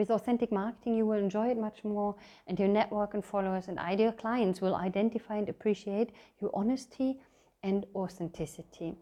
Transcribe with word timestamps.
with 0.00 0.10
authentic 0.10 0.50
marketing, 0.50 0.96
you 0.96 1.04
will 1.04 1.18
enjoy 1.18 1.48
it 1.48 1.58
much 1.58 1.84
more, 1.84 2.14
and 2.46 2.58
your 2.58 2.68
network 2.68 3.12
and 3.12 3.22
followers 3.22 3.68
and 3.68 3.78
ideal 3.78 4.12
clients 4.12 4.62
will 4.62 4.74
identify 4.74 5.36
and 5.36 5.48
appreciate 5.50 6.08
your 6.40 6.50
honesty 6.54 7.20
and 7.62 7.84
authenticity. 7.94 8.94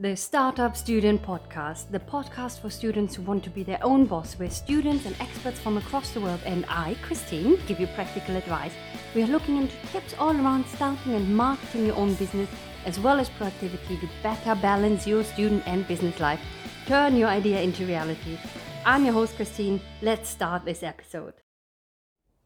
The 0.00 0.14
Startup 0.14 0.76
Student 0.76 1.22
Podcast, 1.22 1.90
the 1.90 2.00
podcast 2.00 2.60
for 2.60 2.68
students 2.68 3.14
who 3.14 3.22
want 3.22 3.42
to 3.44 3.50
be 3.58 3.62
their 3.62 3.82
own 3.82 4.04
boss, 4.04 4.34
where 4.38 4.50
students 4.50 5.06
and 5.06 5.16
experts 5.18 5.58
from 5.58 5.78
across 5.78 6.10
the 6.10 6.20
world 6.20 6.42
and 6.44 6.66
I, 6.68 6.94
Christine, 7.02 7.58
give 7.66 7.80
you 7.80 7.86
practical 7.86 8.36
advice. 8.36 8.74
We 9.14 9.22
are 9.22 9.34
looking 9.34 9.56
into 9.56 9.74
tips 9.90 10.14
all 10.18 10.36
around 10.36 10.66
starting 10.66 11.14
and 11.14 11.34
marketing 11.34 11.86
your 11.86 11.96
own 11.96 12.12
business, 12.16 12.50
as 12.84 13.00
well 13.00 13.18
as 13.18 13.30
productivity 13.30 13.96
to 13.96 14.08
better 14.22 14.54
balance 14.60 15.06
your 15.06 15.24
student 15.24 15.62
and 15.66 15.88
business 15.88 16.20
life. 16.20 16.40
Turn 16.84 17.16
your 17.16 17.28
idea 17.28 17.62
into 17.62 17.86
reality. 17.86 18.36
I'm 18.84 19.04
your 19.04 19.12
host, 19.12 19.36
Christine. 19.36 19.80
Let's 20.02 20.28
start 20.28 20.64
this 20.64 20.82
episode. 20.82 21.34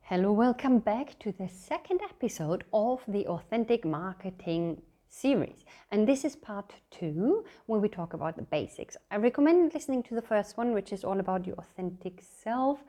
Hello, 0.00 0.32
welcome 0.32 0.78
back 0.78 1.18
to 1.20 1.32
the 1.32 1.48
second 1.48 2.00
episode 2.02 2.64
of 2.72 3.00
the 3.06 3.26
Authentic 3.26 3.84
Marketing 3.84 4.82
series. 5.08 5.64
And 5.90 6.08
this 6.08 6.24
is 6.24 6.34
part 6.34 6.72
two, 6.90 7.44
where 7.66 7.80
we 7.80 7.88
talk 7.88 8.14
about 8.14 8.36
the 8.36 8.42
basics. 8.42 8.96
I 9.10 9.16
recommend 9.16 9.72
listening 9.74 10.02
to 10.04 10.14
the 10.14 10.22
first 10.22 10.56
one, 10.56 10.72
which 10.72 10.92
is 10.92 11.04
all 11.04 11.20
about 11.20 11.46
your 11.46 11.56
authentic 11.56 12.22
self, 12.22 12.82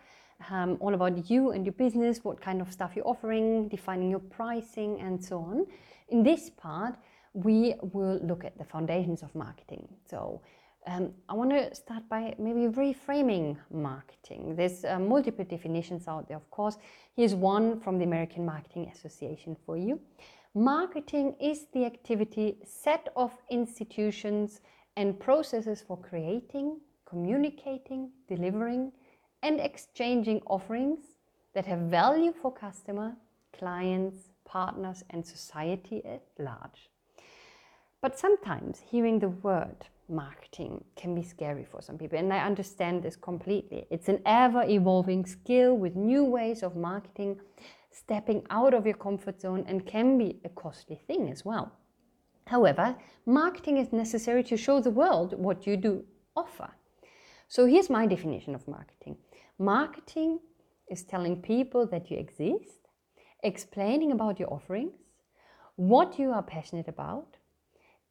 um, 0.49 0.77
all 0.79 0.93
about 0.93 1.29
you 1.29 1.51
and 1.51 1.65
your 1.65 1.73
business, 1.73 2.23
what 2.23 2.41
kind 2.41 2.61
of 2.61 2.71
stuff 2.71 2.93
you're 2.95 3.07
offering, 3.07 3.67
defining 3.67 4.09
your 4.09 4.19
pricing, 4.19 4.99
and 4.99 5.23
so 5.23 5.39
on. 5.39 5.67
In 6.09 6.23
this 6.23 6.49
part, 6.49 6.95
we 7.33 7.75
will 7.81 8.19
look 8.23 8.43
at 8.45 8.57
the 8.57 8.63
foundations 8.63 9.21
of 9.21 9.33
marketing. 9.35 9.87
So, 10.09 10.41
um, 10.85 11.13
I 11.29 11.33
want 11.33 11.51
to 11.51 11.73
start 11.73 12.07
by 12.09 12.35
maybe 12.37 12.67
reframing 12.67 13.57
marketing. 13.71 14.55
There's 14.55 14.83
uh, 14.83 14.99
multiple 14.99 15.45
definitions 15.45 16.07
out 16.07 16.27
there, 16.27 16.37
of 16.37 16.49
course. 16.51 16.77
Here's 17.15 17.35
one 17.35 17.79
from 17.79 17.97
the 17.97 18.03
American 18.03 18.45
Marketing 18.45 18.91
Association 18.93 19.55
for 19.65 19.77
you. 19.77 19.99
Marketing 20.55 21.35
is 21.39 21.65
the 21.73 21.85
activity 21.85 22.57
set 22.65 23.09
of 23.15 23.31
institutions 23.49 24.61
and 24.97 25.19
processes 25.19 25.83
for 25.87 25.97
creating, 25.97 26.79
communicating, 27.05 28.11
delivering, 28.27 28.91
and 29.41 29.59
exchanging 29.59 30.41
offerings 30.45 30.99
that 31.53 31.65
have 31.65 31.79
value 31.79 32.33
for 32.33 32.51
customer, 32.51 33.15
clients, 33.57 34.29
partners, 34.45 35.03
and 35.09 35.25
society 35.25 36.03
at 36.05 36.23
large. 36.37 36.89
But 38.01 38.19
sometimes 38.19 38.81
hearing 38.81 39.19
the 39.19 39.29
word 39.29 39.85
marketing 40.09 40.83
can 40.95 41.15
be 41.15 41.23
scary 41.23 41.65
for 41.65 41.81
some 41.81 41.97
people, 41.97 42.17
and 42.17 42.33
I 42.33 42.45
understand 42.45 43.03
this 43.03 43.15
completely. 43.15 43.85
It's 43.89 44.09
an 44.09 44.21
ever 44.25 44.63
evolving 44.63 45.25
skill 45.25 45.75
with 45.75 45.95
new 45.95 46.23
ways 46.23 46.63
of 46.63 46.75
marketing 46.75 47.39
stepping 47.91 48.43
out 48.49 48.73
of 48.73 48.85
your 48.85 48.95
comfort 48.95 49.39
zone 49.39 49.63
and 49.67 49.85
can 49.85 50.17
be 50.17 50.39
a 50.43 50.49
costly 50.49 50.99
thing 51.07 51.29
as 51.29 51.45
well. 51.45 51.71
However, 52.47 52.95
marketing 53.25 53.77
is 53.77 53.93
necessary 53.93 54.43
to 54.43 54.57
show 54.57 54.81
the 54.81 54.89
world 54.89 55.33
what 55.37 55.65
you 55.65 55.77
do 55.77 56.03
offer. 56.35 56.69
So 57.47 57.65
here's 57.65 57.89
my 57.89 58.05
definition 58.07 58.55
of 58.55 58.67
marketing 58.67 59.17
marketing 59.59 60.39
is 60.89 61.03
telling 61.03 61.41
people 61.41 61.85
that 61.87 62.09
you 62.09 62.17
exist, 62.17 62.89
explaining 63.43 64.11
about 64.11 64.39
your 64.39 64.51
offerings, 64.51 64.93
what 65.75 66.19
you 66.19 66.31
are 66.31 66.43
passionate 66.43 66.87
about, 66.87 67.37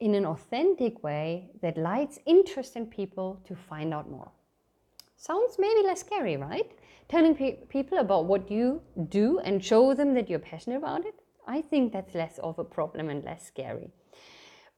in 0.01 0.15
an 0.15 0.27
authentic 0.27 1.03
way 1.03 1.51
that 1.63 1.77
lights 1.77 2.19
interest 2.27 2.77
in 2.77 2.87
people 2.87 3.41
to 3.45 3.55
find 3.55 3.95
out 3.95 4.11
more. 4.11 4.31
Sounds 5.17 5.57
maybe 5.59 5.83
less 5.87 6.01
scary, 6.01 6.37
right? 6.37 6.73
telling 7.13 7.35
pe- 7.35 7.59
people 7.69 7.99
about 7.99 8.25
what 8.25 8.51
you 8.51 8.81
do 9.09 9.39
and 9.41 9.63
show 9.63 9.95
them 9.95 10.15
that 10.15 10.31
you're 10.31 10.39
passionate 10.39 10.79
about 10.79 11.05
it, 11.05 11.15
I 11.47 11.61
think 11.61 11.93
that's 11.93 12.15
less 12.15 12.39
of 12.39 12.59
a 12.59 12.65
problem 12.65 13.11
and 13.11 13.23
less 13.23 13.47
scary. 13.47 13.91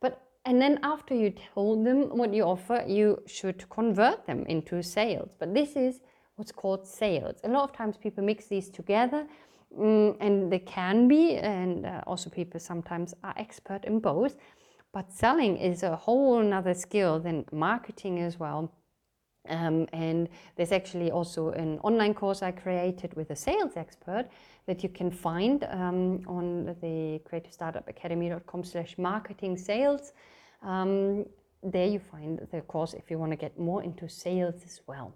But 0.01 0.21
and 0.45 0.61
then 0.61 0.81
after 0.83 1.15
you 1.15 1.31
told 1.55 1.87
them 1.87 2.19
what 2.19 2.35
you 2.35 2.43
offer, 2.43 2.85
you 2.87 3.23
should 3.27 3.69
convert 3.71 4.27
them 4.27 4.45
into 4.47 4.83
sales. 4.83 5.31
But 5.39 5.55
this 5.55 5.77
is 5.77 6.01
what's 6.37 6.53
called 6.53 6.87
sales. 6.87 7.37
A 7.45 7.49
lot 7.49 7.71
of 7.71 7.73
times 7.77 7.97
people 7.97 8.25
mix 8.25 8.47
these 8.47 8.69
together, 8.69 9.27
um, 9.79 10.17
and 10.21 10.53
they 10.53 10.59
can 10.59 11.09
be, 11.09 11.37
and 11.37 11.87
uh, 11.87 12.01
also 12.07 12.29
people 12.31 12.61
sometimes 12.61 13.15
are 13.23 13.35
expert 13.37 13.85
in 13.85 14.01
both. 14.01 14.37
But 14.95 15.13
selling 15.13 15.59
is 15.59 15.83
a 15.83 15.97
whole 15.97 16.39
another 16.39 16.75
skill 16.75 17.21
than 17.21 17.45
marketing 17.53 18.21
as 18.21 18.39
well 18.39 18.73
um, 19.49 19.87
and 19.93 20.29
there's 20.57 20.73
actually 20.73 21.11
also 21.11 21.51
an 21.51 21.79
online 21.83 22.15
course 22.15 22.43
I 22.43 22.51
created 22.51 23.15
with 23.15 23.31
a 23.31 23.37
sales 23.37 23.73
expert 23.77 24.29
that 24.67 24.83
you 24.83 24.89
can 24.89 25.11
find 25.11 25.65
um, 25.65 26.21
on 26.27 26.77
the 26.81 27.21
creativestartupacademy.com 27.31 28.65
slash 28.65 28.97
marketing 28.97 29.59
sales. 29.59 30.13
Um, 30.63 31.27
there 31.63 31.87
you 31.87 31.99
find 31.99 32.47
the 32.51 32.63
course 32.63 32.95
if 32.95 33.11
you 33.11 33.19
want 33.19 33.33
to 33.33 33.37
get 33.37 33.59
more 33.59 33.83
into 33.83 34.09
sales 34.09 34.63
as 34.65 34.81
well. 34.87 35.15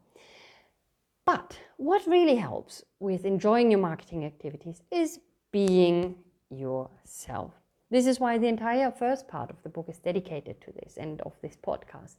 But 1.24 1.58
what 1.76 2.06
really 2.06 2.36
helps 2.36 2.84
with 3.00 3.24
enjoying 3.24 3.70
your 3.70 3.80
marketing 3.80 4.24
activities 4.24 4.82
is 4.90 5.20
being 5.52 6.16
yourself. 6.50 7.57
This 7.90 8.06
is 8.06 8.20
why 8.20 8.38
the 8.38 8.48
entire 8.48 8.90
first 8.90 9.28
part 9.28 9.50
of 9.50 9.62
the 9.62 9.68
book 9.68 9.86
is 9.88 9.98
dedicated 9.98 10.60
to 10.60 10.72
this 10.72 10.96
and 10.96 11.20
of 11.22 11.32
this 11.42 11.56
podcast 11.56 12.16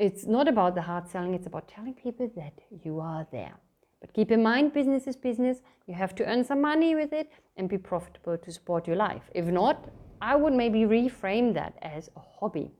it's 0.00 0.26
not 0.26 0.48
about 0.48 0.74
the 0.74 0.82
hard 0.82 1.08
selling, 1.08 1.34
it's 1.34 1.46
about 1.46 1.68
telling 1.68 1.92
people 1.94 2.30
that 2.34 2.54
you 2.82 3.00
are 3.00 3.26
there. 3.30 3.52
But 4.00 4.14
keep 4.14 4.30
in 4.30 4.42
mind, 4.42 4.72
business 4.72 5.06
is 5.06 5.14
business. 5.14 5.58
You 5.86 5.94
have 5.94 6.14
to 6.16 6.24
earn 6.24 6.42
some 6.42 6.62
money 6.62 6.94
with 6.94 7.12
it 7.12 7.30
and 7.58 7.68
be 7.68 7.76
profitable 7.76 8.38
to 8.38 8.50
support 8.50 8.86
your 8.86 8.96
life. 8.96 9.24
If 9.34 9.44
not, 9.44 9.90
I 10.22 10.36
would 10.36 10.54
maybe 10.54 10.80
reframe 10.80 11.52
that 11.54 11.74
as 11.82 12.08
a 12.16 12.20
hobby. 12.20 12.70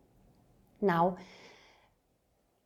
Now, 0.81 1.19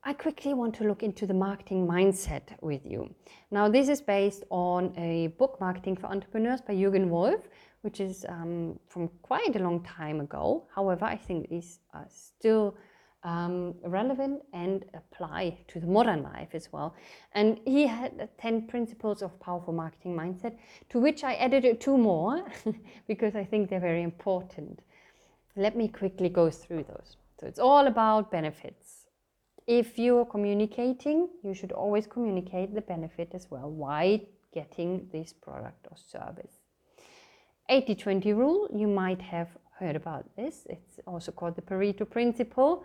I 0.05 0.13
quickly 0.13 0.55
want 0.55 0.75
to 0.77 0.85
look 0.85 1.03
into 1.03 1.27
the 1.27 1.35
marketing 1.35 1.85
mindset 1.89 2.43
with 2.61 2.83
you. 2.85 3.13
Now, 3.51 3.69
this 3.69 3.89
is 3.89 4.01
based 4.01 4.45
on 4.51 4.95
a 4.97 5.29
book, 5.39 5.59
Marketing 5.61 5.97
for 5.97 6.07
Entrepreneurs 6.07 6.61
by 6.61 6.75
Jürgen 6.75 7.09
Wolf, 7.09 7.41
which 7.85 8.01
is 8.01 8.25
um, 8.31 8.79
from 8.89 9.09
quite 9.21 9.55
a 9.57 9.59
long 9.59 9.85
time 9.85 10.21
ago. 10.21 10.67
However, 10.75 11.05
I 11.05 11.17
think 11.17 11.51
these 11.51 11.81
are 11.93 12.07
still 12.09 12.75
um, 13.25 13.75
relevant 13.85 14.43
and 14.55 14.87
apply 14.95 15.59
to 15.69 15.81
the 15.81 15.87
modern 15.87 16.23
life 16.23 16.49
as 16.55 16.73
well. 16.73 16.95
And 17.33 17.61
he 17.67 17.87
had 17.87 18.31
10 18.39 18.67
principles 18.69 19.23
of 19.23 19.39
powerful 19.39 19.75
marketing 19.75 20.17
mindset, 20.17 20.57
to 20.89 20.99
which 20.99 21.25
I 21.25 21.35
added 21.35 21.81
two 21.81 21.99
more 21.99 22.45
because 23.07 23.37
I 23.37 23.45
think 23.45 23.69
they're 23.69 23.81
very 23.81 24.03
important. 24.03 24.81
Let 25.55 25.77
me 25.77 25.89
quickly 25.89 26.31
go 26.31 26.51
through 26.51 26.85
those. 26.85 27.17
So 27.39 27.47
it's 27.47 27.59
all 27.59 27.87
about 27.87 28.31
benefits. 28.31 29.07
If 29.67 29.99
you're 29.99 30.27
communicating, 30.27 31.29
you 31.43 31.55
should 31.55 31.73
always 31.73 32.07
communicate 32.07 32.75
the 32.75 32.81
benefit 32.81 33.31
as 33.35 33.51
well. 33.51 33.71
Why 33.71 34.23
getting 34.55 35.09
this 35.13 35.33
product 35.33 35.87
or 35.91 35.97
service? 35.97 36.64
80 37.69 37.95
20 37.95 38.33
rule, 38.33 38.69
you 38.75 38.87
might 38.87 39.21
have 39.23 39.49
heard 39.79 39.97
about 39.97 40.25
this. 40.37 40.67
It's 40.69 41.01
also 41.07 41.33
called 41.33 41.57
the 41.57 41.63
Pareto 41.63 42.09
principle 42.09 42.85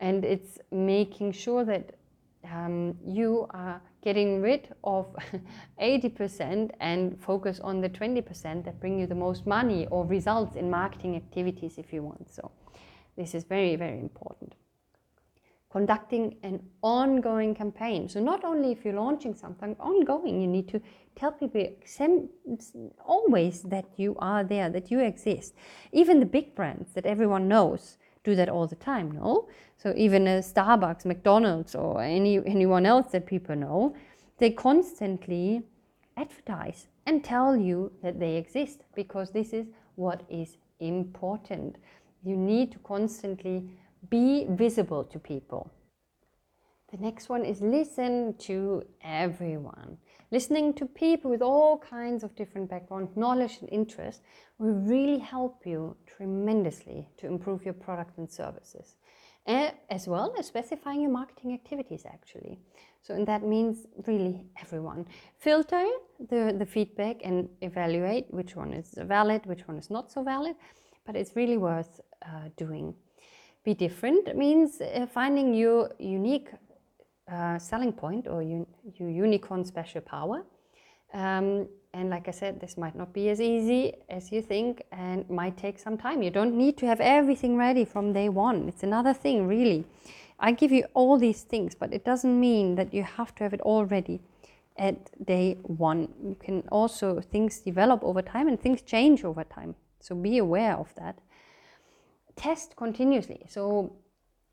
and 0.00 0.24
it's 0.24 0.58
making 0.70 1.32
sure 1.32 1.64
that 1.64 1.94
um, 2.52 2.96
you 3.04 3.46
are 3.50 3.80
getting 4.02 4.40
rid 4.40 4.74
of 4.84 5.14
80% 5.80 6.70
and 6.80 7.20
focus 7.20 7.60
on 7.60 7.80
the 7.80 7.88
20% 7.88 8.64
that 8.64 8.80
bring 8.80 8.98
you 8.98 9.06
the 9.06 9.14
most 9.14 9.46
money 9.46 9.86
or 9.90 10.06
results 10.06 10.56
in 10.56 10.70
marketing 10.70 11.16
activities 11.16 11.78
if 11.78 11.92
you 11.92 12.02
want. 12.02 12.30
So 12.30 12.50
this 13.16 13.34
is 13.34 13.44
very 13.44 13.74
very 13.76 13.98
important 13.98 14.54
conducting 15.70 16.36
an 16.42 16.60
ongoing 16.82 17.54
campaign 17.54 18.08
so 18.08 18.20
not 18.20 18.44
only 18.44 18.72
if 18.72 18.84
you're 18.84 18.94
launching 18.94 19.34
something 19.34 19.76
ongoing 19.78 20.40
you 20.40 20.46
need 20.46 20.66
to 20.66 20.80
tell 21.14 21.32
people 21.32 21.66
always 23.04 23.62
that 23.62 23.84
you 23.96 24.16
are 24.18 24.44
there 24.44 24.70
that 24.70 24.90
you 24.90 25.00
exist 25.00 25.54
even 25.92 26.20
the 26.20 26.26
big 26.26 26.54
brands 26.54 26.92
that 26.94 27.04
everyone 27.04 27.46
knows 27.46 27.98
do 28.28 28.34
that 28.36 28.48
all 28.48 28.66
the 28.66 28.76
time, 28.76 29.10
no? 29.12 29.48
So 29.76 29.94
even 29.96 30.26
a 30.26 30.38
Starbucks, 30.40 31.04
McDonald's, 31.04 31.74
or 31.74 32.02
any 32.02 32.38
anyone 32.56 32.84
else 32.84 33.08
that 33.12 33.26
people 33.26 33.56
know, 33.56 33.94
they 34.38 34.50
constantly 34.50 35.62
advertise 36.16 36.88
and 37.06 37.24
tell 37.24 37.56
you 37.56 37.92
that 38.02 38.18
they 38.18 38.36
exist 38.36 38.78
because 38.94 39.30
this 39.30 39.52
is 39.52 39.66
what 39.94 40.22
is 40.28 40.56
important. 40.80 41.76
You 42.24 42.36
need 42.36 42.72
to 42.72 42.78
constantly 42.78 43.70
be 44.10 44.46
visible 44.50 45.04
to 45.04 45.18
people. 45.18 45.70
The 46.90 46.96
next 46.96 47.28
one 47.28 47.44
is 47.44 47.60
listen 47.60 48.34
to 48.38 48.82
everyone. 49.02 49.98
Listening 50.30 50.72
to 50.74 50.86
people 50.86 51.30
with 51.30 51.42
all 51.42 51.78
kinds 51.78 52.24
of 52.24 52.34
different 52.34 52.70
background, 52.70 53.08
knowledge, 53.14 53.58
and 53.60 53.68
interest 53.70 54.22
will 54.58 54.72
really 54.72 55.18
help 55.18 55.66
you 55.66 55.96
tremendously 56.06 57.06
to 57.18 57.26
improve 57.26 57.64
your 57.64 57.74
product 57.74 58.16
and 58.16 58.30
services. 58.30 58.96
as 59.90 60.06
well 60.06 60.34
as 60.38 60.46
specifying 60.46 61.00
your 61.00 61.10
marketing 61.10 61.54
activities, 61.54 62.04
actually. 62.06 62.58
So, 63.02 63.14
and 63.14 63.26
that 63.26 63.42
means 63.42 63.86
really 64.06 64.44
everyone. 64.60 65.06
Filter 65.38 65.86
the, 66.28 66.54
the 66.58 66.66
feedback 66.66 67.16
and 67.24 67.48
evaluate 67.62 68.26
which 68.30 68.56
one 68.56 68.72
is 68.74 68.94
valid, 68.98 69.46
which 69.46 69.66
one 69.66 69.78
is 69.78 69.90
not 69.90 70.12
so 70.12 70.22
valid, 70.22 70.56
but 71.06 71.16
it's 71.16 71.34
really 71.36 71.56
worth 71.56 72.00
uh, 72.26 72.48
doing. 72.56 72.94
Be 73.64 73.74
different 73.74 74.36
means 74.36 74.80
uh, 74.80 75.06
finding 75.06 75.54
your 75.54 75.90
unique 75.98 76.48
uh, 77.30 77.58
selling 77.58 77.92
point 77.92 78.26
or 78.26 78.42
your 78.42 78.66
unicorn 79.10 79.64
special 79.64 80.00
power. 80.00 80.44
Um, 81.12 81.68
and 81.94 82.10
like 82.10 82.28
I 82.28 82.32
said, 82.32 82.60
this 82.60 82.76
might 82.76 82.94
not 82.94 83.12
be 83.12 83.30
as 83.30 83.40
easy 83.40 83.94
as 84.08 84.30
you 84.30 84.42
think 84.42 84.82
and 84.92 85.28
might 85.28 85.56
take 85.56 85.78
some 85.78 85.96
time. 85.96 86.22
You 86.22 86.30
don't 86.30 86.56
need 86.56 86.76
to 86.78 86.86
have 86.86 87.00
everything 87.00 87.56
ready 87.56 87.84
from 87.84 88.12
day 88.12 88.28
one. 88.28 88.68
It's 88.68 88.82
another 88.82 89.14
thing, 89.14 89.46
really. 89.46 89.84
I 90.38 90.52
give 90.52 90.70
you 90.70 90.84
all 90.94 91.18
these 91.18 91.42
things, 91.42 91.74
but 91.74 91.92
it 91.92 92.04
doesn't 92.04 92.38
mean 92.38 92.76
that 92.76 92.94
you 92.94 93.02
have 93.02 93.34
to 93.36 93.44
have 93.44 93.54
it 93.54 93.60
all 93.62 93.84
ready 93.86 94.20
at 94.76 95.26
day 95.26 95.58
one. 95.62 96.08
You 96.22 96.36
can 96.38 96.62
also, 96.70 97.20
things 97.20 97.60
develop 97.60 98.04
over 98.04 98.22
time 98.22 98.48
and 98.48 98.60
things 98.60 98.82
change 98.82 99.24
over 99.24 99.44
time. 99.44 99.74
So 100.00 100.14
be 100.14 100.38
aware 100.38 100.76
of 100.76 100.94
that. 100.94 101.18
Test 102.38 102.76
continuously. 102.76 103.44
So 103.48 103.96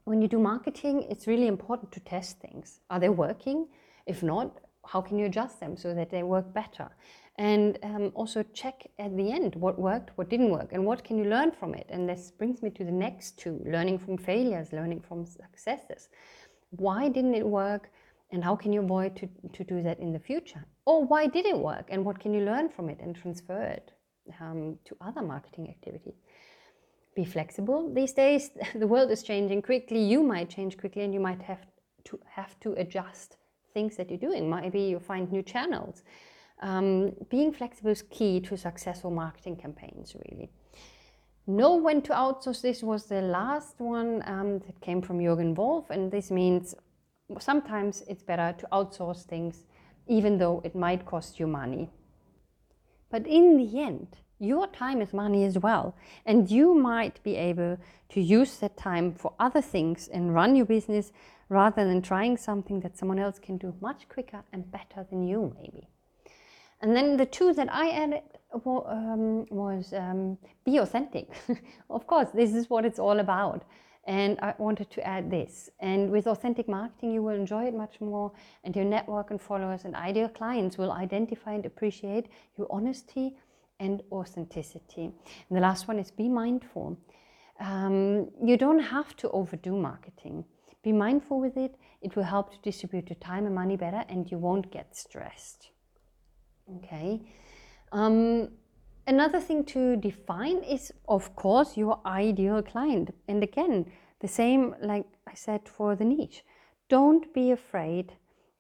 when 0.05 0.21
you 0.21 0.27
do 0.27 0.39
marketing, 0.39 1.05
it's 1.09 1.27
really 1.27 1.47
important 1.47 1.91
to 1.93 1.99
test 1.99 2.39
things. 2.39 2.79
Are 2.89 2.99
they 2.99 3.09
working? 3.09 3.67
If 4.07 4.23
not, 4.23 4.57
how 4.85 5.01
can 5.01 5.17
you 5.19 5.25
adjust 5.27 5.59
them 5.59 5.77
so 5.77 5.93
that 5.93 6.09
they 6.09 6.23
work 6.23 6.51
better? 6.53 6.89
And 7.37 7.77
um, 7.83 8.11
also 8.15 8.43
check 8.53 8.87
at 8.97 9.15
the 9.15 9.31
end 9.31 9.55
what 9.55 9.77
worked, 9.77 10.11
what 10.15 10.29
didn't 10.29 10.49
work, 10.49 10.73
and 10.73 10.85
what 10.85 11.03
can 11.03 11.17
you 11.17 11.25
learn 11.25 11.51
from 11.51 11.75
it. 11.75 11.85
And 11.89 12.09
this 12.09 12.31
brings 12.31 12.63
me 12.63 12.69
to 12.71 12.83
the 12.83 12.91
next 12.91 13.37
two 13.37 13.61
learning 13.65 13.99
from 13.99 14.17
failures, 14.17 14.71
learning 14.71 15.01
from 15.01 15.25
successes. 15.25 16.09
Why 16.71 17.09
didn't 17.09 17.35
it 17.35 17.45
work? 17.45 17.91
And 18.31 18.43
how 18.43 18.55
can 18.55 18.73
you 18.73 18.81
avoid 18.81 19.15
to, 19.17 19.29
to 19.53 19.63
do 19.63 19.83
that 19.83 19.99
in 19.99 20.11
the 20.11 20.19
future? 20.19 20.65
Or 20.85 21.05
why 21.05 21.27
did 21.27 21.45
it 21.45 21.57
work? 21.57 21.87
And 21.89 22.03
what 22.03 22.19
can 22.19 22.33
you 22.33 22.41
learn 22.41 22.69
from 22.69 22.89
it 22.89 22.99
and 22.99 23.15
transfer 23.15 23.61
it 23.61 23.91
um, 24.41 24.79
to 24.85 24.97
other 25.01 25.21
marketing 25.21 25.69
activities? 25.69 26.15
Be 27.15 27.23
flexible. 27.23 27.93
These 27.93 28.13
days, 28.13 28.51
the 28.75 28.87
world 28.87 29.09
is 29.09 29.23
changing 29.23 29.61
quickly. 29.61 30.03
You 30.03 30.21
might 30.21 30.49
change 30.49 30.77
quickly, 30.77 31.03
and 31.03 31.13
you 31.13 31.19
might 31.19 31.41
have 31.41 31.65
to 32.05 32.19
have 32.29 32.59
to 32.59 32.73
adjust 32.73 33.37
things 33.73 33.95
that 33.97 34.09
you're 34.09 34.19
doing. 34.19 34.49
Maybe 34.49 34.81
you 34.81 34.99
find 34.99 35.31
new 35.31 35.41
channels. 35.41 36.03
Um, 36.61 37.13
being 37.29 37.51
flexible 37.51 37.91
is 37.91 38.01
key 38.03 38.39
to 38.41 38.57
successful 38.57 39.11
marketing 39.11 39.57
campaigns, 39.57 40.15
really. 40.25 40.49
Know 41.47 41.75
when 41.75 42.01
to 42.03 42.13
outsource. 42.13 42.61
This 42.61 42.81
was 42.81 43.05
the 43.05 43.21
last 43.21 43.79
one 43.79 44.23
um, 44.25 44.59
that 44.59 44.79
came 44.81 45.01
from 45.01 45.19
Jürgen 45.19 45.55
Wolf, 45.55 45.89
and 45.89 46.11
this 46.11 46.31
means 46.31 46.75
sometimes 47.39 48.03
it's 48.07 48.23
better 48.23 48.55
to 48.57 48.67
outsource 48.71 49.23
things, 49.23 49.63
even 50.07 50.37
though 50.37 50.61
it 50.63 50.75
might 50.75 51.05
cost 51.05 51.39
you 51.39 51.47
money. 51.47 51.89
But 53.09 53.27
in 53.27 53.57
the 53.57 53.79
end, 53.79 54.17
your 54.39 54.67
time 54.67 55.01
is 55.01 55.13
money 55.13 55.45
as 55.45 55.57
well, 55.57 55.95
and 56.25 56.49
you 56.49 56.75
might 56.75 57.21
be 57.23 57.35
able 57.35 57.77
to 58.09 58.21
use 58.21 58.57
that 58.57 58.77
time 58.77 59.13
for 59.13 59.33
other 59.39 59.61
things 59.61 60.07
and 60.07 60.33
run 60.33 60.55
your 60.55 60.65
business 60.65 61.11
rather 61.49 61.85
than 61.85 62.01
trying 62.01 62.37
something 62.37 62.79
that 62.81 62.97
someone 62.97 63.19
else 63.19 63.39
can 63.39 63.57
do 63.57 63.73
much 63.81 64.07
quicker 64.09 64.43
and 64.51 64.71
better 64.71 65.05
than 65.09 65.27
you, 65.27 65.55
maybe. 65.59 65.87
And 66.81 66.95
then 66.95 67.17
the 67.17 67.25
two 67.25 67.53
that 67.53 67.73
I 67.73 67.89
added 67.89 68.23
um, 68.53 69.45
was 69.49 69.93
um, 69.93 70.37
be 70.65 70.77
authentic. 70.77 71.29
of 71.89 72.07
course, 72.07 72.29
this 72.33 72.53
is 72.53 72.69
what 72.69 72.85
it's 72.85 72.99
all 72.99 73.19
about. 73.19 73.63
And 74.07 74.37
I 74.39 74.53
wanted 74.59 74.91
to 74.91 75.07
add 75.07 75.31
this. 75.31 75.71
And 75.79 76.11
with 76.11 76.27
authentic 76.27 76.67
marketing, 76.67 77.11
you 77.11 77.23
will 77.23 77.33
enjoy 77.33 77.65
it 77.65 77.73
much 77.73 77.99
more, 77.99 78.31
and 78.63 78.75
your 78.75 78.85
network 78.85 79.31
and 79.31 79.41
followers 79.41 79.83
and 79.83 79.95
ideal 79.95 80.29
clients 80.29 80.77
will 80.77 80.91
identify 80.91 81.53
and 81.53 81.65
appreciate 81.65 82.27
your 82.55 82.67
honesty 82.69 83.35
and 83.79 84.01
authenticity. 84.11 85.05
And 85.05 85.57
the 85.57 85.61
last 85.61 85.87
one 85.87 85.99
is 85.99 86.11
be 86.11 86.29
mindful. 86.29 86.97
Um, 87.59 88.29
you 88.43 88.57
don't 88.57 88.79
have 88.79 89.15
to 89.17 89.29
overdo 89.31 89.75
marketing. 89.75 90.45
Be 90.83 90.91
mindful 90.91 91.39
with 91.39 91.57
it. 91.57 91.75
It 92.01 92.15
will 92.15 92.23
help 92.23 92.51
to 92.51 92.57
distribute 92.61 93.09
your 93.09 93.17
time 93.19 93.45
and 93.45 93.55
money 93.55 93.75
better, 93.75 94.03
and 94.09 94.29
you 94.29 94.37
won't 94.37 94.71
get 94.71 94.95
stressed. 94.95 95.69
Okay. 96.77 97.21
Um, 97.91 98.49
another 99.07 99.39
thing 99.39 99.63
to 99.65 99.95
define 99.95 100.57
is, 100.57 100.91
of 101.07 101.35
course, 101.35 101.77
your 101.77 101.99
ideal 102.05 102.61
client. 102.61 103.13
And 103.27 103.41
again, 103.41 103.91
the 104.19 104.27
same 104.27 104.75
like 104.81 105.05
I 105.27 105.33
said 105.33 105.67
for 105.67 105.95
the 105.95 106.05
niche. 106.05 106.43
Don't 106.89 107.33
be 107.33 107.51
afraid 107.51 108.13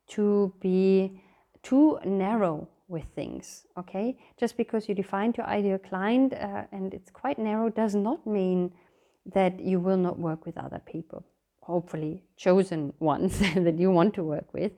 to 0.07 0.53
be 0.59 1.21
too 1.63 1.99
narrow 2.05 2.67
with 2.87 3.05
things. 3.15 3.65
Okay. 3.77 4.17
Just 4.39 4.57
because 4.57 4.87
you 4.87 4.95
defined 4.95 5.37
your 5.37 5.47
ideal 5.47 5.77
client 5.77 6.33
uh, 6.33 6.63
and 6.71 6.93
it's 6.93 7.09
quite 7.09 7.39
narrow 7.39 7.69
does 7.69 7.95
not 7.95 8.25
mean 8.25 8.71
that 9.33 9.59
you 9.59 9.79
will 9.79 9.97
not 9.97 10.19
work 10.19 10.45
with 10.45 10.57
other 10.57 10.81
people. 10.85 11.25
Hopefully, 11.61 12.23
chosen 12.37 12.93
ones 12.99 13.39
that 13.55 13.77
you 13.77 13.91
want 13.91 14.13
to 14.15 14.23
work 14.23 14.53
with. 14.53 14.71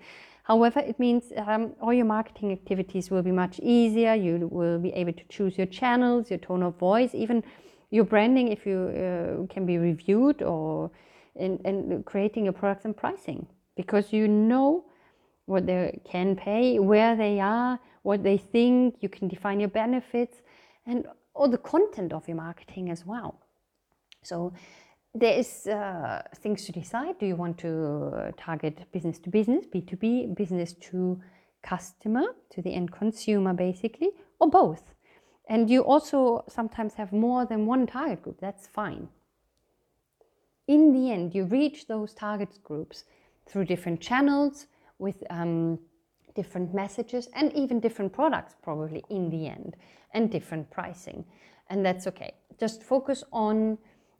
However, 0.44 0.80
it 0.80 0.98
means 0.98 1.34
um, 1.46 1.74
all 1.82 1.94
your 1.94 2.06
marketing 2.06 2.54
activities 2.54 3.12
will 3.12 3.22
be 3.22 3.34
much 3.34 3.60
easier. 3.62 4.14
You 4.14 4.48
will 4.50 4.80
be 4.80 4.94
able 4.94 5.12
to 5.12 5.24
choose 5.28 5.58
your 5.58 5.68
channels, 5.68 6.30
your 6.30 6.40
tone 6.40 6.64
of 6.64 6.78
voice, 6.78 7.14
even 7.14 7.44
your 7.90 8.06
branding 8.06 8.48
if 8.48 8.66
you 8.66 8.78
uh, 8.78 9.54
can 9.54 9.66
be 9.66 9.78
reviewed 9.78 10.42
or 10.42 10.90
in, 11.36 11.58
in 11.66 12.04
creating 12.04 12.46
your 12.46 12.54
products 12.54 12.86
and 12.86 12.96
pricing 12.96 13.46
because 13.76 14.12
you 14.12 14.28
know 14.28 14.86
what 15.48 15.66
they 15.66 16.00
can 16.04 16.36
pay, 16.36 16.78
where 16.78 17.16
they 17.16 17.40
are, 17.40 17.80
what 18.04 18.22
they 18.22 18.38
think. 18.38 18.98
You 19.00 19.10
can 19.10 19.28
define 19.28 19.60
your 19.60 19.70
benefits 19.70 20.38
and 20.86 21.08
all 21.34 21.50
the 21.50 21.58
content 21.58 22.14
of 22.14 22.28
your 22.28 22.38
marketing 22.38 22.90
as 22.90 23.06
well. 23.06 23.40
So 24.24 24.54
there 25.16 25.34
is 25.34 25.66
uh, 25.68 26.22
things 26.36 26.66
to 26.66 26.72
decide. 26.74 27.18
Do 27.20 27.26
you 27.26 27.36
want 27.36 27.58
to 27.60 28.34
target 28.38 28.92
business 28.92 29.20
to 29.20 29.30
business, 29.30 29.66
B2B, 29.66 30.36
business 30.36 30.74
to 30.90 31.20
customer, 31.64 32.26
to 32.52 32.62
the 32.62 32.74
end 32.74 32.92
consumer 32.92 33.54
basically, 33.54 34.10
or 34.40 34.50
both? 34.50 34.84
And 35.50 35.70
you 35.70 35.82
also 35.82 36.44
sometimes 36.50 36.96
have 36.96 37.14
more 37.14 37.46
than 37.46 37.66
one 37.66 37.88
target 37.88 38.22
group. 38.22 38.42
That's 38.42 38.68
fine. 38.68 39.08
In 40.68 40.92
the 40.92 41.10
end, 41.10 41.34
you 41.34 41.46
reach 41.46 41.88
those 41.88 42.14
target 42.14 42.62
groups 42.64 43.06
through 43.46 43.64
different 43.64 44.02
channels 44.02 44.68
with 45.00 45.24
um, 45.30 45.80
different 46.36 46.74
messages 46.74 47.28
and 47.34 47.52
even 47.54 47.80
different 47.80 48.14
products, 48.14 48.56
probably 48.62 49.04
in 49.10 49.30
the 49.30 49.48
end, 49.48 49.76
and 50.14 50.32
different 50.32 50.70
pricing. 50.70 51.26
And 51.70 51.86
that's 51.86 52.08
okay. 52.08 52.34
Just 52.60 52.84
focus 52.84 53.24
on 53.32 53.78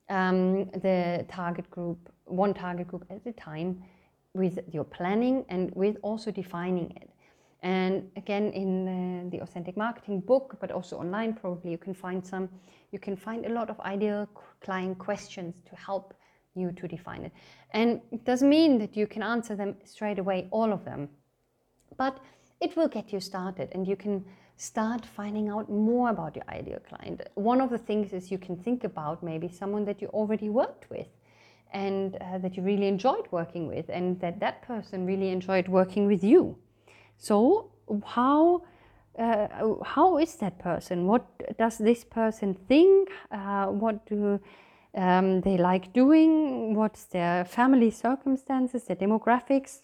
um, 0.10 0.66
the 0.72 1.26
target 1.30 1.70
group, 1.70 2.10
one 2.26 2.54
target 2.54 2.88
group 2.88 3.06
at 3.10 3.26
a 3.26 3.34
time, 3.34 3.84
with 4.34 4.60
your 4.72 4.84
planning 4.84 5.46
and 5.50 5.72
with 5.76 5.98
also 6.02 6.32
defining 6.32 6.92
it. 6.92 7.10
And 7.64 8.10
again, 8.16 8.52
in 8.52 8.72
uh, 8.88 9.30
the 9.32 9.42
authentic 9.42 9.76
marketing 9.76 10.20
book, 10.22 10.58
but 10.62 10.72
also 10.72 10.98
online, 10.98 11.34
probably 11.34 11.72
you 11.72 11.78
can 11.78 11.94
find 11.94 12.26
some. 12.26 12.50
You 12.92 13.00
can 13.00 13.18
find 13.18 13.46
a 13.46 13.50
lot 13.50 13.70
of 13.70 13.80
ideal 13.80 14.30
client 14.62 14.98
questions 14.98 15.62
to 15.70 15.76
help 15.76 16.14
you 16.58 16.72
to 16.74 16.88
define 16.88 17.24
it. 17.24 17.32
And 17.72 18.02
it 18.12 18.26
doesn't 18.26 18.50
mean 18.50 18.78
that 18.80 18.96
you 18.98 19.08
can 19.08 19.24
answer 19.24 19.56
them 19.56 19.76
straight 19.86 20.20
away, 20.20 20.48
all 20.52 20.72
of 20.74 20.84
them, 20.86 21.10
but 21.98 22.20
it 22.60 22.76
will 22.76 22.88
get 22.88 23.14
you 23.14 23.20
started, 23.20 23.70
and 23.74 23.88
you 23.88 23.96
can 23.96 24.26
start 24.58 25.06
finding 25.06 25.50
out 25.50 25.70
more 25.70 26.10
about 26.10 26.36
your 26.36 26.46
ideal 26.50 26.80
client. 26.90 27.22
One 27.36 27.62
of 27.62 27.70
the 27.70 27.78
things 27.78 28.14
is 28.14 28.32
you 28.32 28.40
can 28.40 28.58
think 28.58 28.84
about 28.84 29.22
maybe 29.22 29.48
someone 29.48 29.86
that 29.86 30.02
you 30.02 30.08
already 30.08 30.50
worked 30.50 30.90
with 30.90 31.08
and 31.72 32.16
uh, 32.16 32.40
that 32.40 32.58
you 32.58 32.64
really 32.64 32.88
enjoyed 32.88 33.28
working 33.32 33.68
with 33.68 33.90
and 33.90 34.20
that 34.20 34.40
that 34.40 34.64
person 34.64 35.06
really 35.06 35.30
enjoyed 35.30 35.68
working 35.68 36.08
with 36.08 36.24
you. 36.24 36.58
So 37.18 37.72
how 38.04 38.64
uh, 39.20 39.48
how 39.84 40.18
is 40.18 40.36
that 40.36 40.60
person? 40.60 41.08
What 41.08 41.58
does 41.58 41.78
this 41.78 42.04
person 42.04 42.54
think? 42.68 43.10
Uh, 43.32 43.66
what 43.68 44.06
do 44.06 44.40
um, 44.98 45.42
they 45.42 45.58
like 45.58 45.94
doing? 45.94 46.76
What's 46.76 47.06
their 47.06 47.46
family 47.46 47.92
circumstances, 47.92 48.84
their 48.84 48.98
demographics? 48.98 49.82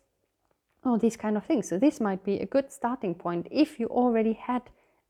all 0.86 0.98
these 0.98 1.18
kind 1.18 1.38
of 1.38 1.46
things. 1.46 1.68
So 1.68 1.78
this 1.78 2.00
might 2.00 2.24
be 2.24 2.40
a 2.40 2.46
good 2.46 2.72
starting 2.72 3.16
point 3.16 3.48
if 3.52 3.80
you 3.80 3.88
already 3.88 4.34
had 4.34 4.62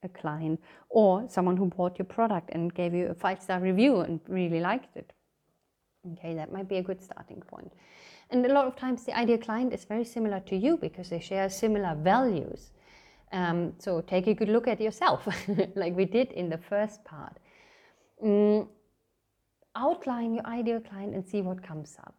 a 0.04 0.10
client 0.10 0.62
or 0.90 1.26
someone 1.30 1.58
who 1.58 1.68
bought 1.68 1.98
your 1.98 2.06
product 2.06 2.50
and 2.54 2.74
gave 2.74 2.94
you 2.94 3.08
a 3.08 3.14
five-star 3.14 3.60
review 3.60 4.02
and 4.02 4.20
really 4.28 4.60
liked 4.60 4.96
it. 4.96 5.14
Okay, 6.14 6.34
that 6.36 6.52
might 6.52 6.68
be 6.68 6.78
a 6.78 6.84
good 6.84 7.02
starting 7.02 7.42
point. 7.42 7.72
And 8.30 8.46
a 8.46 8.54
lot 8.54 8.68
of 8.68 8.76
times 8.76 9.06
the 9.06 9.18
ideal 9.18 9.38
client 9.38 9.74
is 9.74 9.86
very 9.86 10.04
similar 10.04 10.42
to 10.42 10.56
you 10.56 10.78
because 10.78 11.10
they 11.10 11.20
share 11.20 11.50
similar 11.50 11.96
values. 11.96 12.72
Um, 13.32 13.74
so 13.80 14.02
take 14.02 14.28
a 14.28 14.34
good 14.34 14.50
look 14.50 14.68
at 14.68 14.82
yourself, 14.82 15.28
like 15.76 15.96
we 15.96 16.06
did 16.06 16.32
in 16.34 16.50
the 16.50 16.58
first 16.58 17.04
part. 17.06 17.38
Mm, 18.24 18.68
outline 19.76 20.36
your 20.36 20.46
ideal 20.46 20.80
client 20.80 21.14
and 21.14 21.26
see 21.26 21.42
what 21.42 21.62
comes 21.64 21.98
up. 22.00 22.16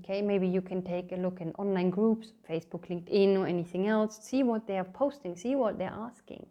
Okay, 0.00 0.20
maybe 0.20 0.46
you 0.46 0.60
can 0.60 0.82
take 0.82 1.12
a 1.12 1.16
look 1.16 1.40
in 1.40 1.52
online 1.52 1.88
groups, 1.88 2.32
Facebook, 2.48 2.88
LinkedIn, 2.88 3.38
or 3.38 3.46
anything 3.46 3.86
else, 3.86 4.18
see 4.22 4.42
what 4.42 4.66
they 4.66 4.76
are 4.76 4.84
posting, 4.84 5.34
see 5.34 5.54
what 5.54 5.78
they're 5.78 5.88
asking 5.94 6.44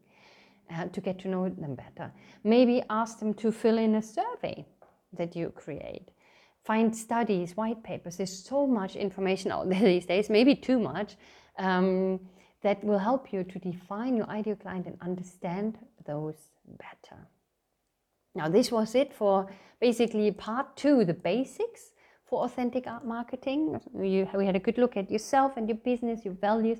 uh, 0.73 0.85
to 0.87 1.01
get 1.01 1.19
to 1.19 1.27
know 1.27 1.47
them 1.47 1.75
better. 1.75 2.11
Maybe 2.43 2.81
ask 2.89 3.19
them 3.19 3.35
to 3.35 3.51
fill 3.51 3.77
in 3.77 3.95
a 3.95 4.01
survey 4.01 4.65
that 5.13 5.35
you 5.35 5.51
create. 5.55 6.09
Find 6.63 6.95
studies, 6.95 7.55
white 7.55 7.83
papers. 7.83 8.17
There's 8.17 8.43
so 8.43 8.65
much 8.65 8.95
information 8.95 9.51
out 9.51 9.69
there 9.69 9.81
these 9.93 10.05
days, 10.05 10.29
maybe 10.29 10.55
too 10.55 10.79
much, 10.79 11.15
um, 11.59 12.19
that 12.63 12.83
will 12.83 12.99
help 12.99 13.31
you 13.31 13.43
to 13.43 13.59
define 13.59 14.17
your 14.17 14.27
ideal 14.29 14.55
client 14.55 14.87
and 14.87 14.97
understand 15.01 15.77
those 16.05 16.35
better. 16.79 17.27
Now, 18.37 18.47
this 18.47 18.71
was 18.71 18.93
it 18.93 19.15
for 19.15 19.51
basically 19.81 20.29
part 20.31 20.77
two 20.77 21.03
the 21.05 21.15
basics 21.15 21.93
for 22.23 22.43
authentic 22.43 22.85
art 22.85 23.03
marketing. 23.03 23.81
You, 23.99 24.29
we 24.35 24.45
had 24.45 24.55
a 24.55 24.59
good 24.59 24.77
look 24.77 24.95
at 24.95 25.09
yourself 25.09 25.57
and 25.57 25.67
your 25.67 25.79
business, 25.79 26.23
your 26.23 26.35
values, 26.35 26.77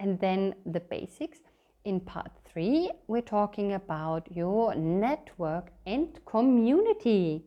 and 0.00 0.20
then 0.20 0.54
the 0.66 0.80
basics. 0.80 1.38
In 1.86 1.98
part 1.98 2.30
three, 2.44 2.90
we're 3.06 3.22
talking 3.22 3.72
about 3.72 4.28
your 4.36 4.74
network 4.74 5.72
and 5.86 6.08
community. 6.26 7.46